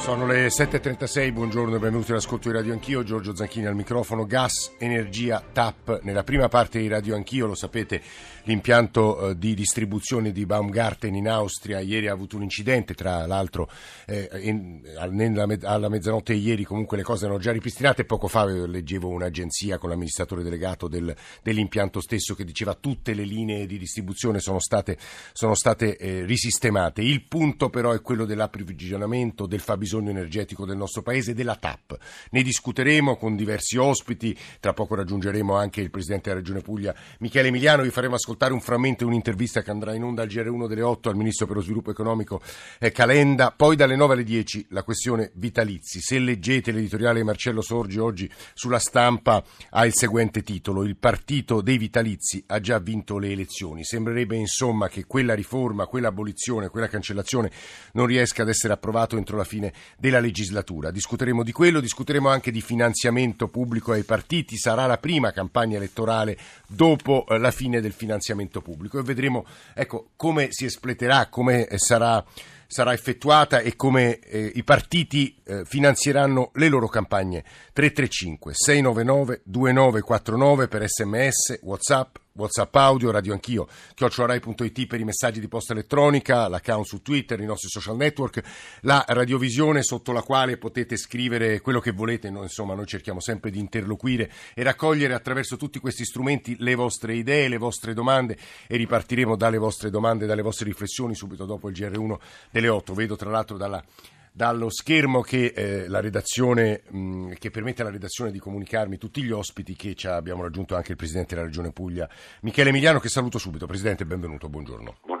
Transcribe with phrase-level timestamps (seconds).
[0.00, 4.72] Sono le 7.36, buongiorno e benvenuti all'ascolto di Radio Anch'io, Giorgio Zanchini al microfono, gas,
[4.78, 6.00] energia, TAP.
[6.02, 8.00] Nella prima parte di Radio Anch'io, lo sapete,
[8.44, 13.68] l'impianto eh, di distribuzione di Baumgarten in Austria ieri ha avuto un incidente, tra l'altro
[14.06, 19.76] eh, in, alla mezzanotte ieri comunque le cose erano già ripristinate, poco fa leggevo un'agenzia
[19.76, 24.96] con l'amministratore delegato del, dell'impianto stesso che diceva tutte le linee di distribuzione sono state,
[25.32, 27.02] sono state eh, risistemate.
[27.02, 31.96] Il punto però è quello dell'approvvigionamento, del fabbisogno energetico del nostro paese, della TAP.
[32.30, 37.48] Ne discuteremo con diversi ospiti, tra poco raggiungeremo anche il Presidente della Regione Puglia Michele
[37.48, 40.82] Emiliano, vi faremo ascoltare un frammento di un'intervista che andrà in onda al GR1 delle
[40.82, 42.40] 8 al Ministro per lo Sviluppo Economico
[42.78, 43.52] eh, Calenda.
[43.56, 46.00] Poi dalle 9 alle 10 la questione vitalizi.
[46.00, 50.84] Se leggete l'editoriale di Marcello Sorgi oggi sulla stampa ha il seguente titolo.
[50.84, 53.84] Il partito dei vitalizi ha già vinto le elezioni.
[53.84, 57.50] Sembrerebbe insomma che quella riforma, quella abolizione, quella cancellazione
[57.92, 60.90] non riesca ad essere approvato entro la fine della legislatura.
[60.90, 64.56] Discuteremo di quello, discuteremo anche di finanziamento pubblico ai partiti.
[64.56, 70.10] Sarà la prima campagna elettorale dopo eh, la fine del finanziamento pubblico e vedremo ecco,
[70.16, 72.24] come si espleterà, come sarà,
[72.66, 77.44] sarà effettuata e come eh, i partiti eh, finanzieranno le loro campagne.
[77.72, 85.48] 335 699 2949 per sms, whatsapp WhatsApp audio, radio anch'io, chiocciolarai.it per i messaggi di
[85.48, 88.42] posta elettronica, l'account su Twitter, i nostri social network,
[88.82, 93.50] la radiovisione sotto la quale potete scrivere quello che volete, noi, insomma noi cerchiamo sempre
[93.50, 98.76] di interloquire e raccogliere attraverso tutti questi strumenti le vostre idee, le vostre domande e
[98.76, 102.16] ripartiremo dalle vostre domande, dalle vostre riflessioni subito dopo il GR1
[102.50, 102.94] delle 8.
[102.94, 103.82] Vedo tra l'altro dalla
[104.32, 109.30] dallo schermo che, eh, la redazione, mh, che permette alla redazione di comunicarmi tutti gli
[109.30, 112.08] ospiti che abbiamo raggiunto anche il Presidente della Regione Puglia,
[112.42, 113.66] Michele Emiliano, che saluto subito.
[113.66, 114.98] Presidente, benvenuto, buongiorno.
[115.04, 115.17] Buongiorno.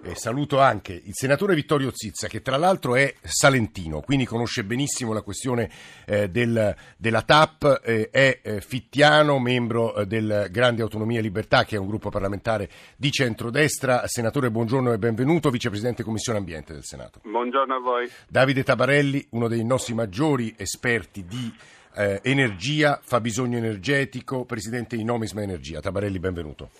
[0.00, 5.12] Eh, saluto anche il senatore Vittorio Zizza, che tra l'altro è salentino, quindi conosce benissimo
[5.12, 5.70] la questione
[6.06, 11.64] eh, del, della TAP, eh, è eh, fittiano, membro eh, del Grande Autonomia e Libertà,
[11.64, 14.06] che è un gruppo parlamentare di centrodestra.
[14.06, 17.20] Senatore, buongiorno e benvenuto, vicepresidente Commissione Ambiente del Senato.
[17.24, 18.08] Buongiorno a voi.
[18.28, 21.52] Davide Tabarelli, uno dei nostri maggiori esperti di
[21.96, 25.80] eh, energia, fabbisogno energetico, presidente di Nomisma Energia.
[25.80, 26.70] Tabarelli, benvenuto.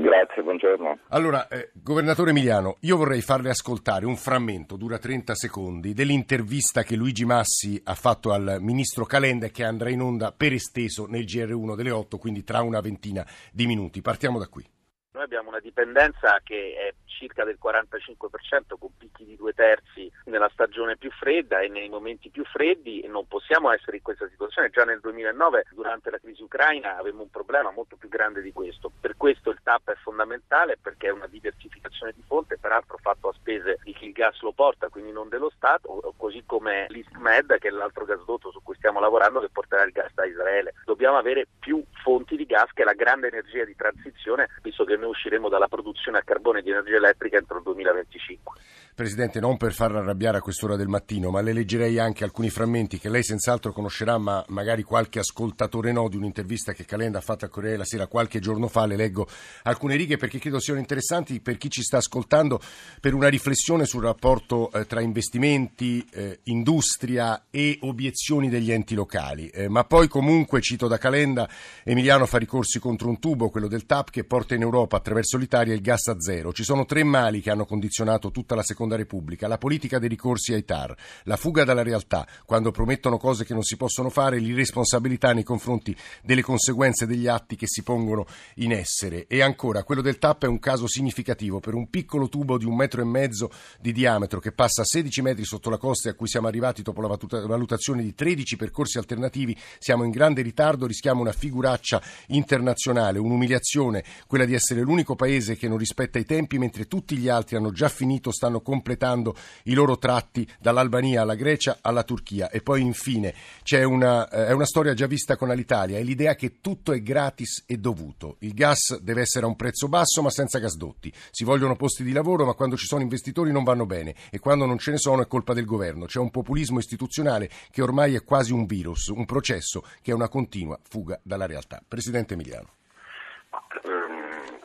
[0.00, 0.98] Grazie, buongiorno.
[1.08, 6.94] Allora, eh, governatore Emiliano, io vorrei farle ascoltare un frammento, dura 30 secondi, dell'intervista che
[6.94, 11.24] Luigi Massi ha fatto al ministro Calenda e che andrà in onda per esteso nel
[11.24, 14.00] GR1 delle 8, quindi tra una ventina di minuti.
[14.00, 14.64] Partiamo da qui.
[15.12, 20.48] Noi abbiamo una dipendenza che è circa del 45% con picchi di due terzi nella
[20.52, 24.70] stagione più fredda e nei momenti più freddi e non possiamo essere in questa situazione.
[24.70, 28.92] Già nel 2009 durante la crisi ucraina avevamo un problema molto più grande di questo.
[29.00, 33.32] Per questo il TAP è fondamentale perché è una diversificazione di fonte, peraltro fatto a
[33.32, 37.68] spese di chi il gas lo porta, quindi non dello Stato, così come l'ISTMED che
[37.68, 40.74] è l'altro gasdotto su cui stiamo lavorando che porterà il gas da Israele.
[40.84, 44.96] Dobbiamo avere più fonti di gas che è la grande energia di transizione, visto che
[44.96, 48.60] noi usciremo dalla produzione a carbone di energia elettrica entro il 2025.
[48.98, 52.98] Presidente, non per farla arrabbiare a quest'ora del mattino, ma le leggerei anche alcuni frammenti
[52.98, 57.44] che lei senz'altro conoscerà, ma magari qualche ascoltatore no, di un'intervista che Calenda ha fatto
[57.44, 58.86] a Corriere della Sera qualche giorno fa.
[58.86, 59.28] Le leggo
[59.62, 62.60] alcune righe perché credo siano interessanti per chi ci sta ascoltando
[63.00, 69.48] per una riflessione sul rapporto eh, tra investimenti, eh, industria e obiezioni degli enti locali.
[69.50, 71.48] Eh, ma poi comunque, cito da Calenda,
[71.84, 75.72] Emiliano fa ricorsi contro un tubo, quello del TAP, che porta in Europa attraverso l'Italia
[75.72, 76.52] il gas a zero.
[76.52, 80.52] Ci sono tre mali che hanno condizionato tutta la seconda Repubblica, la politica dei ricorsi
[80.52, 80.94] ai TAR,
[81.24, 85.96] la fuga dalla realtà, quando promettono cose che non si possono fare, l'irresponsabilità nei confronti
[86.22, 88.26] delle conseguenze degli atti che si pongono
[88.56, 89.26] in essere.
[89.26, 92.74] E ancora, quello del TAP è un caso significativo per un piccolo tubo di un
[92.74, 93.50] metro e mezzo
[93.80, 96.82] di diametro che passa a 16 metri sotto la costa e a cui siamo arrivati
[96.82, 97.16] dopo la
[97.46, 99.56] valutazione di 13 percorsi alternativi.
[99.78, 105.68] Siamo in grande ritardo, rischiamo una figuraccia internazionale, un'umiliazione, quella di essere l'unico paese che
[105.68, 109.98] non rispetta i tempi, mentre tutti gli altri hanno già finito, stanno completando i loro
[109.98, 112.50] tratti dall'Albania alla Grecia alla Turchia.
[112.50, 116.34] E poi infine c'è una, eh, è una storia già vista con l'Italia, è l'idea
[116.34, 118.36] che tutto è gratis e dovuto.
[118.40, 121.12] Il gas deve essere a un prezzo basso ma senza gasdotti.
[121.30, 124.66] Si vogliono posti di lavoro ma quando ci sono investitori non vanno bene e quando
[124.66, 126.06] non ce ne sono è colpa del governo.
[126.06, 130.28] C'è un populismo istituzionale che ormai è quasi un virus, un processo che è una
[130.28, 131.82] continua fuga dalla realtà.
[131.86, 132.76] Presidente Emiliano.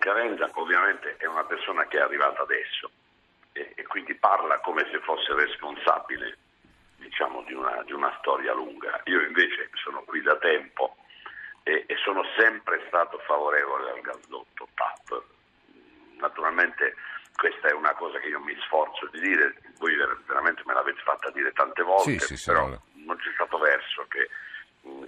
[0.03, 2.91] Calenda ovviamente è una persona che è arrivata adesso
[3.53, 6.37] e, e quindi parla come se fosse responsabile
[6.97, 8.99] diciamo, di, una, di, una, storia lunga.
[9.05, 10.97] Io invece sono qui da tempo
[11.63, 15.23] e, e sono sempre stato favorevole al gasdotto TAP.
[16.19, 16.95] Naturalmente
[17.37, 19.95] questa è una cosa che io mi sforzo di dire, voi
[20.25, 24.27] veramente me l'avete fatta dire tante volte, sì, sì, però non c'è stato verso che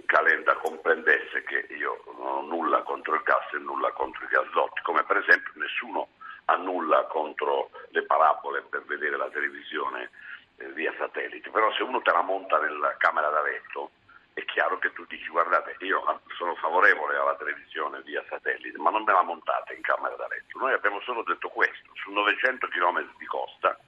[0.06, 4.80] Calenda comprendesse che io non ho nulla contro il gas e nulla contro i gasdotti,
[4.82, 6.08] come per esempio nessuno
[6.46, 10.10] ha nulla contro le parabole per vedere la televisione
[10.56, 13.90] eh, via satellite, però se uno te la monta nella camera da letto
[14.32, 19.02] è chiaro che tu dici guardate io sono favorevole alla televisione via satellite ma non
[19.02, 20.58] me la montate in camera da letto.
[20.58, 23.78] Noi abbiamo solo detto questo su 900 km di costa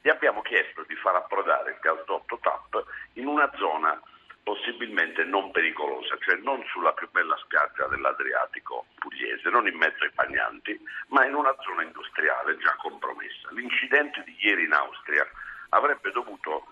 [0.00, 2.84] gli abbiamo chiesto di far approdare il gasdotto TAP
[3.14, 4.00] in una zona
[4.42, 10.10] possibilmente non pericolosa, cioè non sulla più bella spiaggia dell'Adriatico pugliese, non in mezzo ai
[10.14, 10.78] bagnanti,
[11.08, 13.48] ma in una zona industriale già compromessa.
[13.50, 15.26] L'incidente di ieri in Austria
[15.70, 16.66] avrebbe dovuto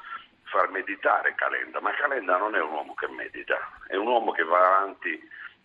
[0.45, 3.57] far meditare Calenda, ma Calenda non è un uomo che medita,
[3.87, 5.15] è un uomo che va avanti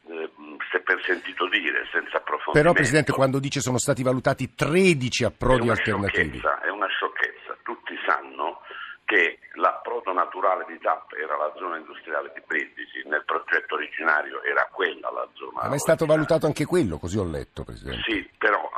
[0.07, 0.30] eh,
[0.72, 2.62] se per sentito dire, senza approfondimento.
[2.62, 6.40] Però Presidente quando dice sono stati valutati 13 approdi alternativi.
[6.40, 8.62] È una sciocchezza, tutti sanno
[9.06, 14.68] che l'approdo naturale di TAP era la zona industriale di Brindisi, nel progetto originario era
[14.72, 15.68] quella la zona.
[15.69, 18.02] Ma è stato valutato anche quello, così ho letto Presidente.
[18.12, 18.69] Sì, però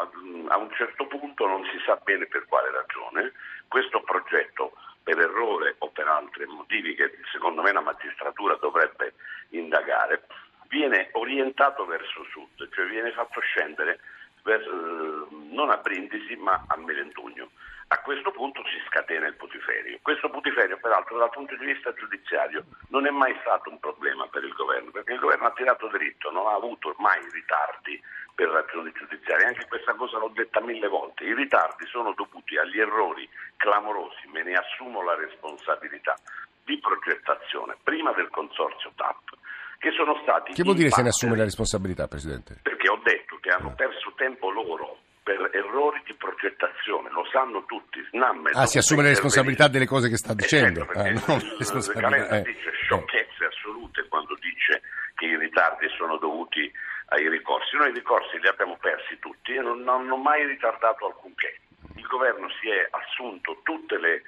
[0.50, 3.32] a un certo punto non si sa bene per quale ragione
[3.68, 9.14] questo progetto per errore o per altri motivi che secondo me la magistratura dovrebbe
[9.52, 10.28] indagare,
[10.68, 14.00] viene orientato verso sud, cioè viene fatto scendere
[14.48, 17.50] verso, eh, non a Brindisi ma a Melendugno.
[17.90, 20.00] A questo punto si scatena il putiferio.
[20.02, 24.44] Questo putiferio, peraltro, dal punto di vista giudiziario non è mai stato un problema per
[24.44, 28.02] il governo, perché il governo ha tirato dritto, non ha avuto mai ritardi
[28.36, 29.48] per ragioni giudiziarie.
[29.48, 31.24] Anche questa cosa l'ho detta mille volte.
[31.24, 36.18] I ritardi sono dovuti agli errori clamorosi, me ne assumo la responsabilità,
[36.64, 39.38] di progettazione, prima del consorzio TAP,
[39.78, 40.54] che sono stati...
[40.54, 42.60] Che vuol dire se ne assume la responsabilità, Presidente?
[42.62, 44.98] Perché ho detto che hanno perso tempo loro
[45.28, 48.00] per errori di progettazione, lo sanno tutti.
[48.12, 50.88] Snam ah, si assume le responsabilità delle cose che sta dicendo.
[50.90, 52.42] Eh, certo, ah, Calenda eh.
[52.44, 54.82] dice sciocchezze assolute quando dice
[55.16, 56.72] che i ritardi sono dovuti
[57.10, 57.76] ai ricorsi.
[57.76, 61.60] Noi i ricorsi li abbiamo persi tutti e non hanno mai ritardato alcunché.
[61.96, 64.22] Il governo si è assunto tutte le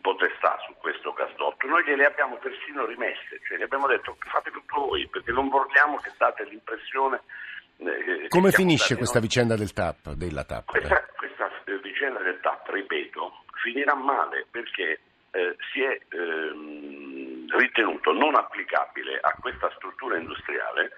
[0.00, 4.86] potestà su questo gasdotto, noi gliele abbiamo persino rimesse, cioè gli abbiamo detto fate tutto
[4.86, 7.20] voi perché non vogliamo che date l'impressione
[7.78, 9.28] eh, Come finisce questa non...
[9.28, 10.66] vicenda del TAP, della TAP?
[10.66, 11.48] Questa, questa,
[11.80, 19.34] vicenda del TAP, ripeto, finirà male perché eh, si è ehm, ritenuto non applicabile a
[19.40, 20.90] questa struttura industriale eh,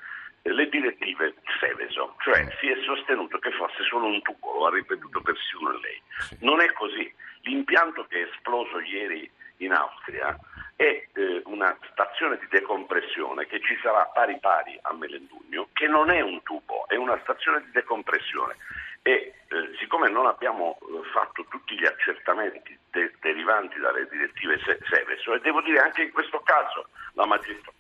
[0.43, 5.21] le direttive Seveso, cioè si è sostenuto che fosse solo un tubo, lo ha ripetuto
[5.21, 6.01] persino lei.
[6.41, 7.13] Non è così.
[7.43, 10.39] L'impianto che è esploso ieri in Austria
[10.77, 16.11] è eh, una stazione di decompressione che ci sarà pari pari a Melendugno, che non
[16.11, 18.57] è un tubo, è una stazione di decompressione.
[19.03, 24.59] E eh, siccome non abbiamo eh, fatto tutti gli accertamenti de- derivanti dalle direttive
[24.89, 27.80] Seveso, e devo dire anche in questo caso la magistratura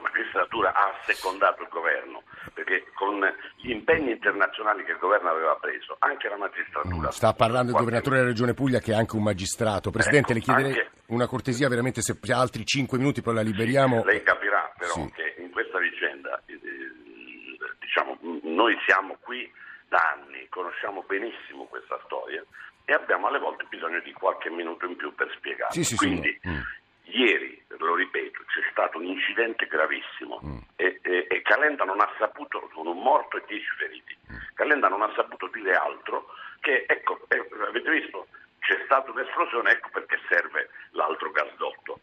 [0.00, 2.22] magistratura ha secondato il governo,
[2.54, 3.20] perché con
[3.56, 7.10] gli impegni internazionali che il governo aveva preso, anche la magistratura...
[7.10, 9.90] Sta parlando il governatore della Regione Puglia che è anche un magistrato.
[9.90, 11.02] Presidente, ecco, le chiederei anche...
[11.06, 14.04] una cortesia, veramente se ha altri 5 minuti poi la liberiamo.
[14.04, 15.12] Lei capirà però sì.
[15.12, 16.58] che in questa vicenda, eh,
[17.78, 19.50] diciamo, noi siamo qui
[19.88, 22.42] da anni, conosciamo benissimo questa storia
[22.84, 25.72] e abbiamo alle volte bisogno di qualche minuto in più per spiegarla.
[25.72, 26.60] Sì, sì, Quindi, sì, mm.
[27.02, 30.58] ieri, lo ripeto, c'è stato un incidente gravissimo mm.
[30.76, 34.36] e, e, e, Calenda non ha saputo, un morto e dieci feriti, mm.
[34.54, 36.26] Calenda non ha saputo dire altro
[36.60, 38.26] che, ecco, eh, avete visto,
[38.60, 42.00] c'è stata un'esplosione, ecco perché serve l'altro gasdotto.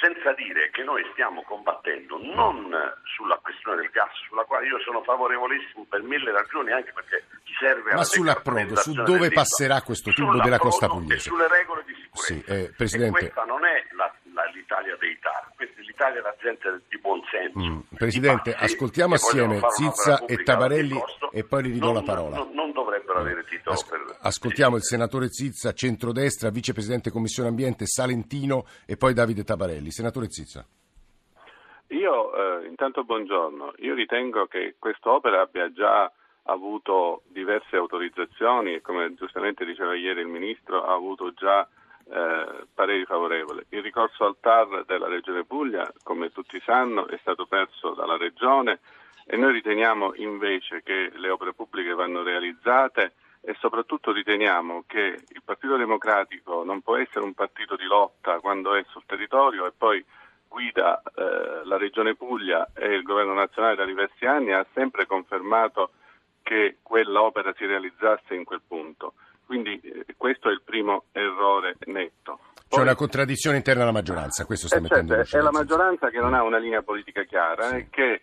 [0.00, 2.70] Senza dire che noi stiamo combattendo non
[3.16, 7.24] sulla questione del gas, sulla quale io sono favorevolissimo per mille ragioni, anche perché
[7.58, 11.28] serve Ma sull'approdo, su dove passerà questo tubo della costa pugliese?
[11.28, 12.22] sulle regole di sicurezza.
[12.22, 13.18] Sì, eh, Presidente.
[13.18, 14.12] Questa non è la,
[14.88, 17.58] l'Italia dei TAR, questa è l'Italia della gente di buon senso.
[17.58, 17.96] Mm.
[17.96, 20.98] Presidente, ascoltiamo assieme Zizza e Tabarelli
[21.32, 22.36] e poi gli ridò la parola.
[22.36, 24.16] Non, non dovrebbero avere titolo As- per...
[24.20, 29.90] Ascoltiamo il senatore Zizza, centrodestra, vicepresidente Commissione Ambiente, Salentino e poi Davide Tabarelli.
[29.90, 30.64] Senatore Zizza.
[31.88, 36.10] Io, eh, intanto buongiorno, io ritengo che quest'opera abbia già
[36.44, 41.66] avuto diverse autorizzazioni e come giustamente diceva ieri il Ministro ha avuto già
[42.10, 43.64] eh, pareri favorevoli.
[43.70, 48.80] Il ricorso al TAR della Regione Puglia, come tutti sanno, è stato perso dalla Regione
[49.26, 53.12] e noi riteniamo invece che le opere pubbliche vanno realizzate
[53.42, 58.74] e soprattutto riteniamo che il Partito Democratico non può essere un partito di lotta quando
[58.74, 60.04] è sul territorio e poi
[60.48, 65.90] guida eh, la Regione Puglia e il Governo nazionale da diversi anni ha sempre confermato
[66.42, 69.12] che quell'opera si realizzasse in quel punto.
[69.48, 72.38] Quindi eh, questo è il primo errore netto.
[72.68, 76.20] C'è una contraddizione interna alla maggioranza, questo sta eh, mettendo certo, È la maggioranza che
[76.20, 77.76] non ha una linea politica chiara Sì.
[77.76, 78.20] e che,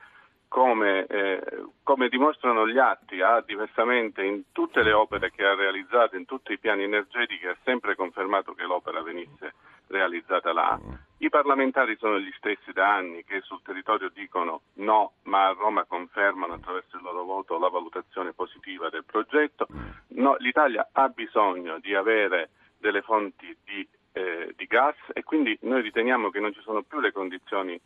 [0.48, 1.42] come, eh,
[1.82, 6.54] come dimostrano gli atti, ha diversamente in tutte le opere che ha realizzato, in tutti
[6.54, 9.54] i piani energetici, ha sempre confermato che l'opera venisse
[9.88, 10.80] realizzata là.
[10.82, 10.94] Mm.
[11.20, 15.86] I parlamentari sono gli stessi da anni che sul territorio dicono no, ma a Roma
[15.86, 19.68] confermano attraverso il loro voto la valutazione positiva del progetto.
[20.10, 25.82] No, L'Italia ha bisogno di avere delle fonti di, eh, di gas e quindi noi
[25.82, 27.80] riteniamo che non ci sono più le condizioni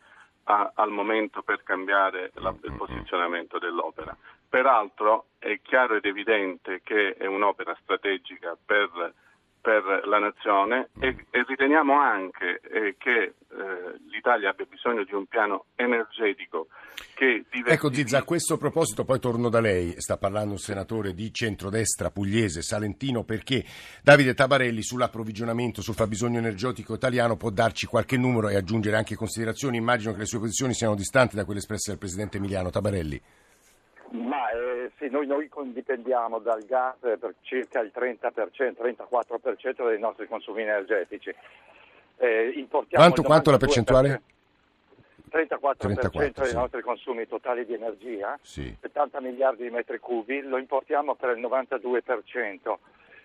[0.44, 4.16] a- al momento per cambiare la- il posizionamento dell'opera.
[4.48, 9.14] Peraltro è chiaro ed evidente che è un'opera strategica per,
[9.60, 13.34] per la nazione e, e riteniamo anche eh, che eh,
[14.10, 16.68] l'Italia abbia bisogno di un piano energetico
[17.14, 17.70] che diversifichi.
[17.70, 22.10] Ecco Zizza, a questo proposito poi torno da lei, sta parlando un senatore di centrodestra
[22.10, 23.64] pugliese, salentino, perché
[24.02, 29.76] Davide Tabarelli sull'approvvigionamento, sul fabbisogno energetico italiano può darci qualche numero e aggiungere anche considerazioni,
[29.76, 33.20] immagino che le sue posizioni siano distanti da quelle espresse dal Presidente Emiliano Tabarelli.
[34.10, 40.26] Ma eh, sì, noi, noi dipendiamo dal gas per circa il 30%, 34% dei nostri
[40.26, 41.32] consumi energetici.
[42.16, 44.22] Eh, importiamo Quanto, quanto la 92%, percentuale?
[45.30, 46.56] 34%, 34, dei sì.
[46.56, 48.76] nostri consumi totali di energia, Sì.
[48.80, 52.78] 70 miliardi di metri cubi, lo importiamo per il 92%.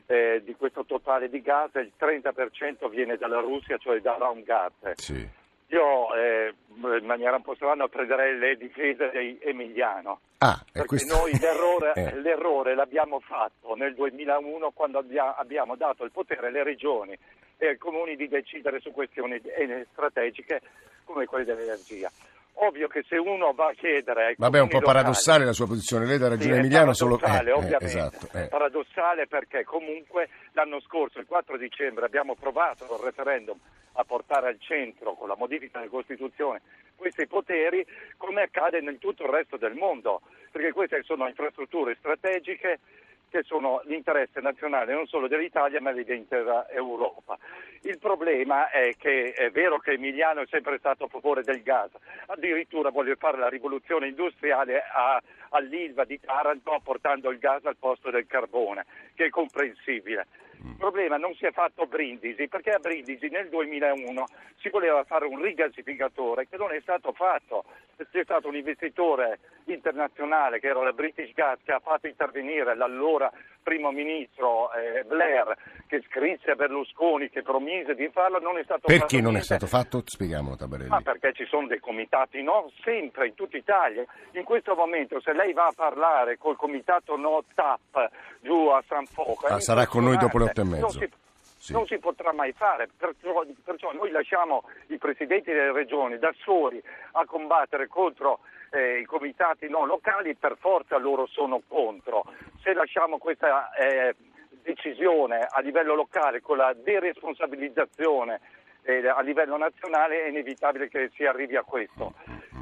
[0.08, 4.92] eh, di questo totale di gas il 30% viene dalla Russia, cioè da Romgaz.
[4.96, 5.28] Sì.
[5.68, 6.54] Io eh,
[7.00, 10.20] in maniera un po' strana prenderei le difese di Emiliano.
[10.40, 11.16] Ah, Perché questo...
[11.16, 12.20] noi l'errore, Eh.
[12.20, 17.18] l'errore l'abbiamo fatto nel 2001 quando abbia- abbiamo dato il potere alle regioni
[17.58, 20.62] e ai comuni di decidere su questioni eh, strategiche
[21.06, 22.12] come quelle dell'energia.
[22.58, 25.52] Ovvio che se uno va a chiedere ai Vabbè, è un po' locali- paradossale la
[25.52, 27.20] sua posizione, lei sì, ragione è Emiliano, solo...
[27.20, 27.86] eh, eh, ovviamente.
[27.86, 28.48] esatto, eh.
[28.48, 33.58] Paradossale perché comunque l'anno scorso, il 4 dicembre, abbiamo provato col referendum
[33.98, 36.62] a portare al centro, con la modifica della Costituzione,
[36.96, 37.86] questi poteri,
[38.18, 40.22] come accade in tutto il resto del mondo,
[40.52, 42.80] perché queste sono infrastrutture strategiche
[43.30, 47.38] che sono l'interesse nazionale non solo dell'Italia ma dell'intera Europa.
[47.82, 51.92] Il problema è che è vero che Emiliano è sempre stato a favore del gas,
[52.28, 58.10] addirittura vuole fare la rivoluzione industriale a- all'Ilva di Taranto portando il gas al posto
[58.10, 60.28] del carbone, che è comprensibile.
[60.72, 64.26] Il problema non si è fatto a Brindisi perché a Brindisi nel 2001
[64.58, 67.64] si voleva fare un rigassificatore che non è stato fatto.
[67.96, 73.32] C'è stato un investitore internazionale che era la British Gas che ha fatto intervenire l'allora
[73.66, 75.58] primo ministro eh, Blair
[75.88, 79.42] che scrisse a Berlusconi che promise di farlo, non è stato fatto Perché non è
[79.42, 79.46] niente.
[79.46, 80.04] stato fatto?
[80.06, 80.90] Spieghiamolo Tabarelli.
[80.90, 84.06] Ma perché ci sono dei comitati no, sempre in tutta Italia.
[84.34, 88.10] In questo momento se lei va a parlare col comitato no TAP
[88.42, 89.48] giù a San Foca...
[89.48, 90.90] Ah, è sarà con noi dopo le e non mezzo.
[91.00, 91.10] si-
[91.58, 91.72] Sì.
[91.74, 96.80] Non si potrà mai fare, perciò, perciò noi lasciamo i presidenti delle regioni da soli
[97.14, 102.24] a combattere contro eh, i comitati non locali, per forza loro sono contro.
[102.62, 104.14] Se lasciamo questa eh,
[104.62, 108.42] decisione a livello locale con la deresponsabilizzazione
[108.84, 112.14] eh, a livello nazionale è inevitabile che si arrivi a questo.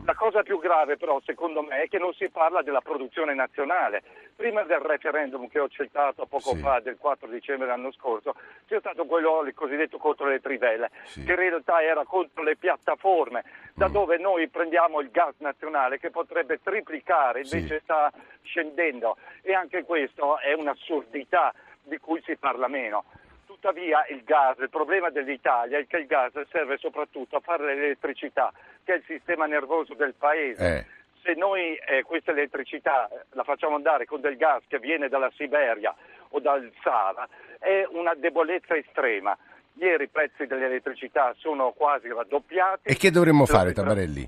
[0.05, 4.03] La cosa più grave però secondo me è che non si parla della produzione nazionale.
[4.35, 6.59] Prima del referendum che ho citato poco Sì.
[6.59, 8.35] fa del 4 dicembre dell'anno scorso
[8.67, 11.23] c'è stato quello il cosiddetto contro le trivelle Sì.
[11.23, 13.43] che in realtà era contro le piattaforme
[13.75, 13.91] da Mm.
[13.93, 17.55] dove noi prendiamo il gas nazionale che potrebbe triplicare Sì.
[17.57, 23.05] invece sta scendendo e anche questo è un'assurdità di cui si parla meno.
[23.45, 28.51] Tuttavia il gas, il problema dell'Italia è che il gas serve soprattutto a fare l'elettricità,
[28.83, 30.77] che è il sistema nervoso del paese.
[30.77, 30.85] Eh.
[31.23, 35.31] Se noi eh, questa elettricità eh, la facciamo andare con del gas che viene dalla
[35.35, 35.95] Siberia
[36.29, 37.27] o dal Sahara,
[37.59, 39.37] è una debolezza estrema.
[39.75, 42.89] Ieri i prezzi dell'elettricità sono quasi raddoppiati.
[42.89, 44.27] E che dovremmo fare Tabarelli?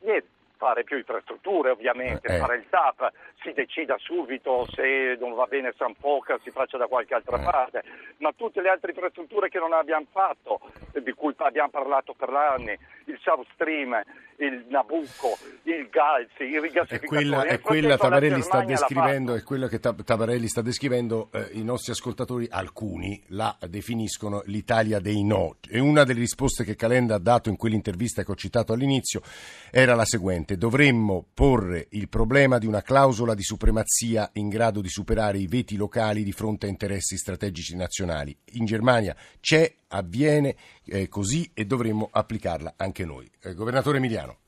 [0.00, 2.38] Niente, fare più infrastrutture ovviamente, Eh, eh.
[2.38, 3.10] fare il TAP,
[3.42, 7.44] si decida subito se non va bene San Foca, si faccia da qualche altra Eh.
[7.44, 7.82] parte,
[8.18, 10.60] ma tutte le altre infrastrutture che non abbiamo fatto,
[11.00, 13.98] di cui abbiamo parlato per anni, il South Stream,
[14.40, 17.06] il Nabucco, il Galzi, i È rigassificatori.
[17.06, 21.64] quella, è quella Tabarelli sta descrivendo, è quella che Ta- Tabarelli sta descrivendo, eh, i
[21.64, 25.56] nostri ascoltatori, alcuni, la definiscono l'Italia dei no.
[25.68, 29.22] E una delle risposte che Calenda ha dato in quell'intervista che ho citato all'inizio
[29.72, 34.88] era la seguente: dovremmo porre il problema di una clausola di supremazia in grado di
[34.88, 38.36] superare i veti locali di fronte a interessi strategici nazionali.
[38.52, 43.30] In Germania c'è, avviene eh, così e dovremmo applicarla anche noi.
[43.42, 44.38] Eh, governatore Emiliano.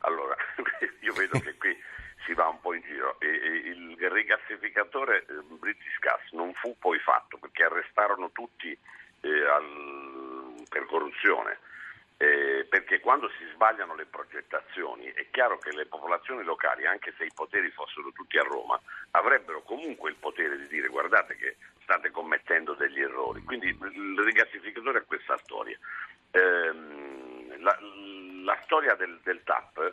[0.00, 0.36] Allora,
[1.00, 1.76] io vedo che qui
[2.24, 3.18] si va un po' in giro.
[3.20, 9.28] E, e il rigassificatore eh, British Gas non fu poi fatto perché arrestarono tutti eh,
[9.28, 11.58] al, per corruzione.
[12.22, 17.24] Eh, perché quando si sbagliano le progettazioni è chiaro che le popolazioni locali, anche se
[17.24, 18.78] i poteri fossero tutti a Roma,
[19.12, 23.42] avrebbero comunque il potere di dire guardate che state commettendo degli errori.
[23.42, 25.78] Quindi il rigassificatore ha questa storia.
[26.30, 26.72] Eh,
[27.56, 27.78] la,
[28.44, 29.90] la, storia del, del TAP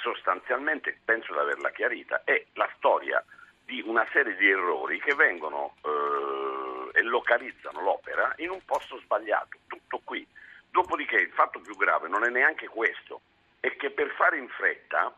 [0.00, 3.22] sostanzialmente, penso di averla chiarita, è la storia
[3.66, 9.58] di una serie di errori che vengono eh, e localizzano l'opera in un posto sbagliato,
[9.66, 10.26] tutto qui.
[10.70, 13.20] Dopodiché il fatto più grave non è neanche questo,
[13.60, 15.14] è che per fare in fretta,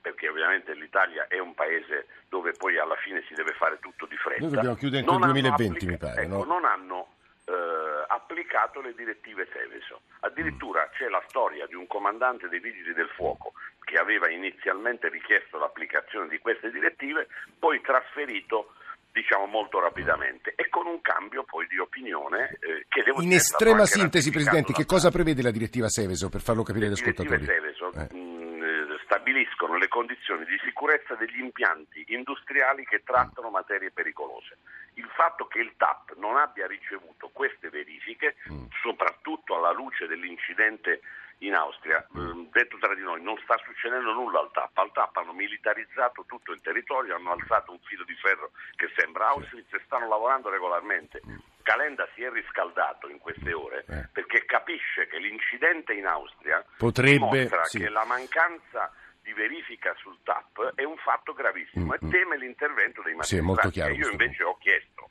[0.00, 4.16] perché ovviamente l'Italia è un paese dove poi alla fine si deve fare tutto di
[4.16, 4.40] fretta.
[4.40, 6.22] Noi dobbiamo chiudere entro il 2020 applica- mi pare.
[6.22, 6.44] Ecco, no?
[6.44, 7.08] Non hanno
[7.44, 10.02] eh, applicato le direttive Seveso.
[10.20, 13.52] Addirittura c'è la storia di un comandante dei Vigili del Fuoco
[13.84, 18.74] che aveva inizialmente richiesto l'applicazione di queste direttive, poi trasferito
[19.12, 23.84] diciamo molto rapidamente e con un cambio poi di opinione eh, che devo In estrema
[23.84, 27.44] sintesi, Presidente, che cosa prevede la direttiva Seveso per farlo capire agli ascoltatori?
[27.44, 28.14] Le Seveso eh.
[28.14, 34.56] mh, stabiliscono le condizioni di sicurezza degli impianti industriali che trattano materie pericolose.
[34.94, 38.64] Il fatto che il TAP non abbia ricevuto queste verifiche, mm.
[38.82, 41.00] soprattutto alla luce dell'incidente
[41.38, 42.46] in Austria, mm.
[42.50, 44.76] detto tra di noi, non sta succedendo nulla al TAP.
[44.78, 49.28] Al TAP hanno militarizzato tutto il territorio, hanno alzato un filo di ferro che sembra
[49.28, 51.20] Auschwitz e stanno lavorando regolarmente.
[51.26, 51.36] Mm.
[51.62, 54.08] Calenda si è riscaldato in queste ore eh.
[54.12, 57.78] perché capisce che l'incidente in Austria Potrebbe, sì.
[57.78, 58.90] che la mancanza
[59.22, 63.36] di verifica sul TAP è un fatto gravissimo mm, e teme l'intervento dei magistrati.
[63.36, 65.06] Sì, molto chiaro, io invece ho chiesto,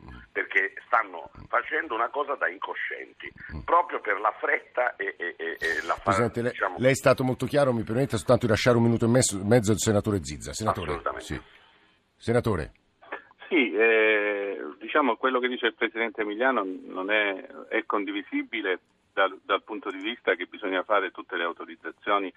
[0.52, 3.32] perché stanno facendo una cosa da incoscienti,
[3.64, 6.76] proprio per la fretta e, e, e, e la Presidente, diciamo...
[6.78, 9.72] lei, è stato molto chiaro, mi permette soltanto di lasciare un minuto e mezzo, mezzo
[9.72, 10.52] al senatore Zizza.
[10.52, 11.40] Senatore, sì.
[12.18, 12.72] Senatore.
[13.48, 18.80] Sì, eh, diciamo quello che dice il Presidente Emiliano non è, è condivisibile
[19.14, 22.32] dal, dal punto di vista che bisogna fare tutte le autorizzazioni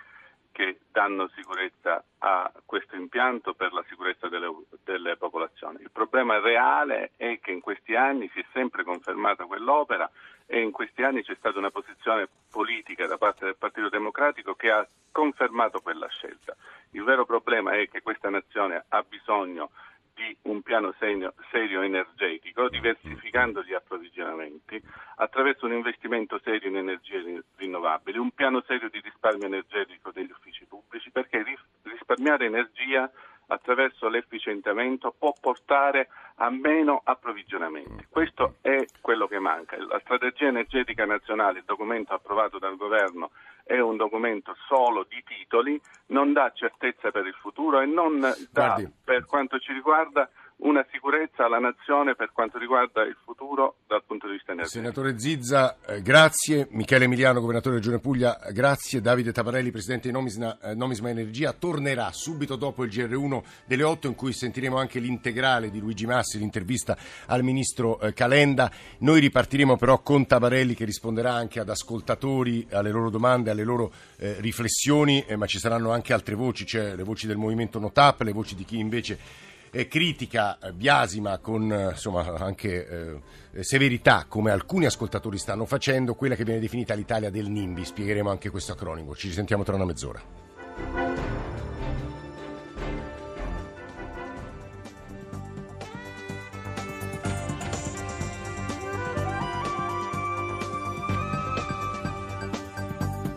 [0.54, 4.48] che danno sicurezza a questo impianto per la sicurezza delle,
[4.84, 5.80] delle, popolazioni.
[5.80, 10.08] Il problema reale è che in questi anni si è sempre confermata quell'opera
[10.46, 14.70] e in questi anni c'è stata una posizione politica da parte del Partito Democratico che
[14.70, 16.54] ha confermato quella scelta.
[16.90, 19.70] Il vero problema è che questa nazione ha bisogno
[20.14, 24.80] di un piano serio, serio, energetico, diversificando gli approvvigionamenti,
[25.16, 30.64] attraverso un investimento serio in energie rinnovabili, un piano serio di risparmio energetico degli uffici
[30.66, 31.44] pubblici, perché
[31.82, 33.10] risparmiare energia
[33.46, 38.06] attraverso l'efficientamento può portare a meno approvvigionamenti.
[38.08, 39.76] Questo è quello che manca.
[39.84, 43.30] La strategia energetica nazionale, il documento approvato dal governo,
[43.64, 48.34] è un documento solo di titoli, non dà certezza per il futuro e non dà,
[48.50, 48.92] Guardi.
[49.02, 53.73] per quanto ci riguarda, una sicurezza alla nazione per quanto riguarda il futuro
[54.14, 54.82] punto di vista energetico.
[54.82, 56.68] Senatore Zizza, eh, grazie.
[56.70, 59.00] Michele Emiliano, governatore della Regione Puglia, grazie.
[59.00, 64.06] Davide Taparelli, presidente di Nomisma, eh, Nomisma, Energia, tornerà subito dopo il GR1 delle 8
[64.06, 66.96] in cui sentiremo anche l'integrale di Luigi Massi, l'intervista
[67.26, 68.70] al ministro eh, Calenda.
[68.98, 73.92] Noi ripartiremo però con Taparelli che risponderà anche ad ascoltatori, alle loro domande, alle loro
[74.16, 78.20] eh, riflessioni, eh, ma ci saranno anche altre voci, cioè le voci del movimento Notap,
[78.22, 83.20] le voci di chi invece eh, critica eh, biasima con eh, insomma, anche
[83.52, 87.84] eh, severità, come alcuni ascoltatori stanno facendo, quella che viene definita l'Italia del NIMBY.
[87.84, 89.14] Spiegheremo anche questo acronimo.
[89.16, 90.22] Ci risentiamo tra una mezz'ora.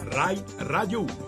[0.10, 1.27] RAI Radio 1